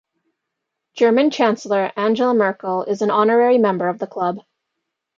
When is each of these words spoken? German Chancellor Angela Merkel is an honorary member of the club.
German 0.95 1.29
Chancellor 1.29 1.91
Angela 1.95 2.33
Merkel 2.33 2.83
is 2.85 3.03
an 3.03 3.11
honorary 3.11 3.59
member 3.59 3.87
of 3.87 3.99
the 3.99 4.07
club. 4.07 4.39